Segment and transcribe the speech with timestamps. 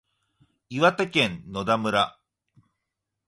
[0.69, 2.17] 岩手県野田村